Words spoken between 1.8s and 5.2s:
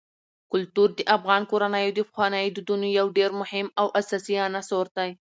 د پخوانیو دودونو یو ډېر مهم او اساسي عنصر دی.